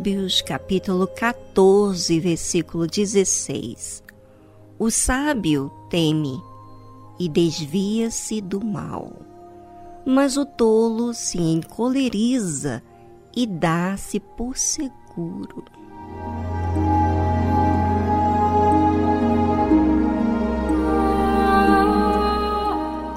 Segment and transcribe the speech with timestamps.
[0.00, 4.02] Provérbios, capítulo 14, versículo 16.
[4.78, 6.40] O sábio teme
[7.18, 9.12] e desvia-se do mal,
[10.06, 12.82] mas o tolo se encoleriza
[13.36, 15.64] e dá-se por seguro.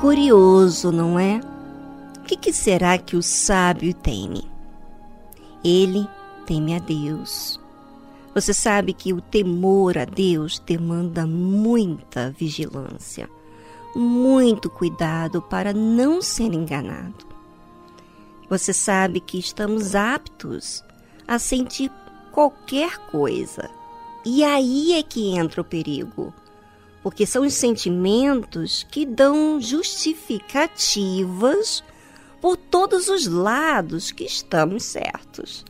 [0.01, 1.39] Curioso, não é?
[2.19, 4.51] O que, que será que o sábio teme?
[5.63, 6.05] Ele
[6.45, 7.59] teme a Deus.
[8.33, 13.29] Você sabe que o temor a Deus demanda muita vigilância,
[13.95, 17.25] muito cuidado para não ser enganado.
[18.49, 20.83] Você sabe que estamos aptos
[21.27, 21.91] a sentir
[22.31, 23.69] qualquer coisa.
[24.25, 26.33] E aí é que entra o perigo.
[27.01, 31.83] Porque são os sentimentos que dão justificativas
[32.41, 35.65] por todos os lados que estamos certos.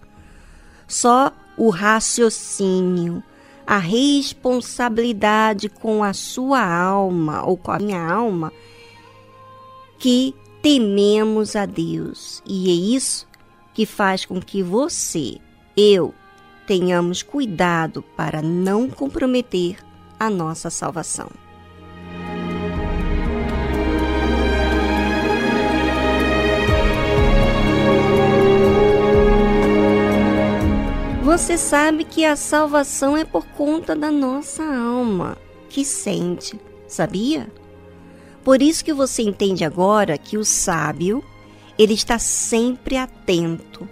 [0.94, 3.24] Só o raciocínio,
[3.66, 8.54] a responsabilidade com a sua alma ou com a minha alma
[9.98, 12.44] que tememos a Deus.
[12.46, 13.28] E é isso
[13.74, 15.40] que faz com que você,
[15.76, 16.14] eu,
[16.68, 19.80] tenhamos cuidado para não comprometer
[20.20, 21.43] a nossa salvação.
[31.34, 35.36] Você sabe que a salvação é por conta da nossa alma,
[35.68, 37.52] que sente, sabia?
[38.44, 41.24] Por isso que você entende agora que o sábio,
[41.76, 43.90] ele está sempre atento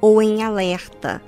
[0.00, 1.20] ou em alerta.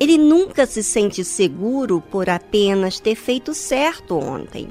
[0.00, 4.70] Ele nunca se sente seguro por apenas ter feito certo ontem.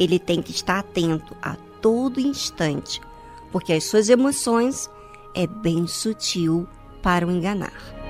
[0.00, 3.00] Ele tem que estar atento a todo instante,
[3.52, 4.90] porque as suas emoções
[5.32, 6.66] é bem sutil
[7.00, 8.03] para o enganar.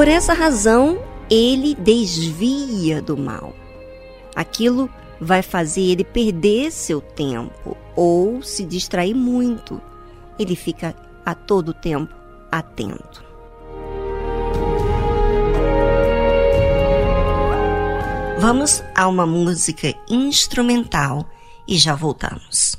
[0.00, 3.54] Por essa razão, ele desvia do mal.
[4.34, 4.88] Aquilo
[5.20, 9.78] vai fazer ele perder seu tempo ou se distrair muito.
[10.38, 12.14] Ele fica a todo tempo
[12.50, 13.22] atento.
[18.38, 21.28] Vamos a uma música instrumental
[21.68, 22.78] e já voltamos.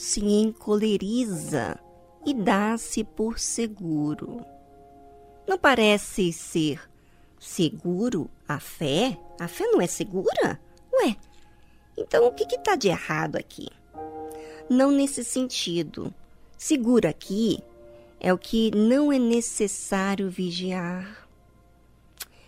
[0.00, 1.78] Se encoleriza
[2.24, 4.44] e dá-se por seguro.
[5.46, 6.80] Não parece ser
[7.38, 9.18] seguro a fé?
[9.38, 10.58] A fé não é segura?
[10.92, 11.16] Ué,
[11.96, 13.68] então o que está de errado aqui?
[14.70, 16.12] Não nesse sentido.
[16.56, 17.62] Seguro aqui
[18.18, 21.28] é o que não é necessário vigiar.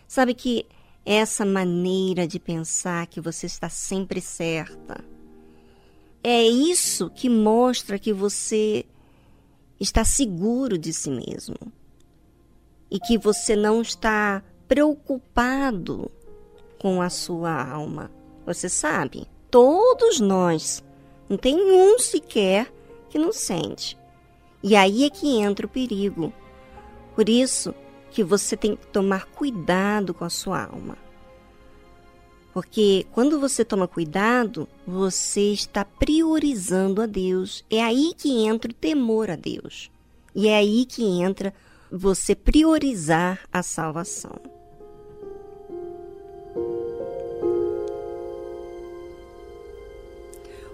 [0.09, 0.67] Sabe que
[1.05, 5.12] essa maneira de pensar que você está sempre certa
[6.23, 8.87] é isso que mostra que você
[9.81, 11.57] está seguro de si mesmo
[12.91, 16.11] e que você não está preocupado
[16.79, 18.11] com a sua alma.
[18.47, 20.83] Você sabe, todos nós,
[21.29, 22.73] não tem um sequer
[23.09, 23.99] que não sente.
[24.63, 26.33] E aí é que entra o perigo.
[27.17, 27.75] Por isso
[28.11, 30.97] que você tem que tomar cuidado com a sua alma.
[32.53, 37.65] Porque quando você toma cuidado, você está priorizando a Deus.
[37.71, 39.91] É aí que entra o temor a Deus.
[40.35, 41.55] E é aí que entra
[41.91, 44.39] você priorizar a salvação.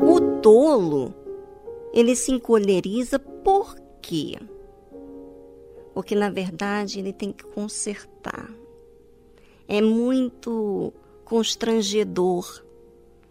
[0.00, 1.14] O tolo,
[1.92, 4.36] ele se encoleriza por quê?
[5.94, 8.50] Porque na verdade ele tem que consertar.
[9.66, 10.92] É muito
[11.28, 12.64] constrangedor.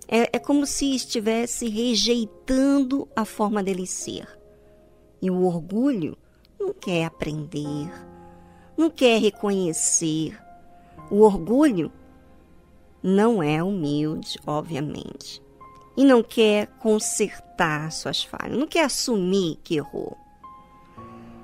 [0.08, 4.28] É, é como se estivesse rejeitando a forma dele ser.
[5.22, 6.16] E o orgulho
[6.60, 7.92] não quer aprender,
[8.78, 10.40] não quer reconhecer.
[11.10, 11.92] O orgulho
[13.02, 15.42] não é humilde, obviamente,
[15.96, 20.16] e não quer consertar suas falhas, não quer assumir que errou.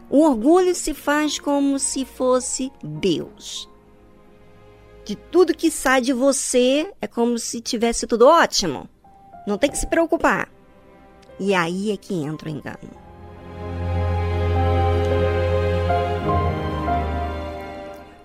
[0.09, 3.72] O orgulho se faz como se fosse Deus
[5.05, 8.87] de tudo que sai de você é como se tivesse tudo ótimo.
[9.45, 10.49] Não tem que se preocupar.
[11.39, 13.03] E aí é que entra o engano.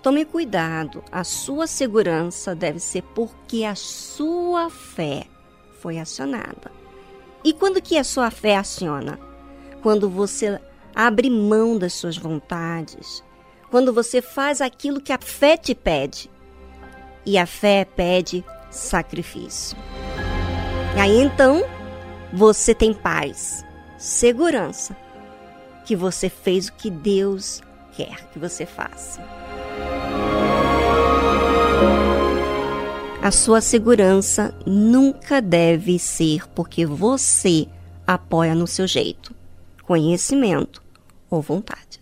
[0.01, 5.25] Tome cuidado, a sua segurança deve ser porque a sua fé
[5.81, 6.71] foi acionada.
[7.43, 9.19] E quando que a sua fé aciona?
[9.81, 10.59] Quando você
[10.95, 13.23] abre mão das suas vontades,
[13.69, 16.29] quando você faz aquilo que a fé te pede
[17.25, 19.77] e a fé pede sacrifício.
[20.95, 21.63] E aí então
[22.33, 23.65] você tem paz,
[23.97, 24.95] segurança,
[25.85, 27.61] que você fez o que Deus
[27.93, 29.21] quer que você faça.
[33.21, 37.67] A sua segurança nunca deve ser porque você
[38.07, 39.35] apoia no seu jeito,
[39.83, 40.81] conhecimento
[41.29, 41.98] ou vontade.